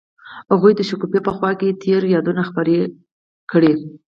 [0.51, 2.79] هغوی د شګوفه په خوا کې تیرو یادونو خبرې
[3.51, 3.73] کړې.